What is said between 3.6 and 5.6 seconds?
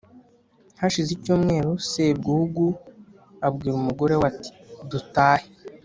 umugore we ati:dutahe